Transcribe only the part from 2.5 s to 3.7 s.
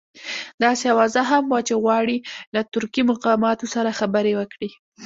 له ترکي مقاماتو